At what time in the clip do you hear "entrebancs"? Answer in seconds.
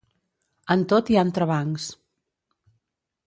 1.27-1.85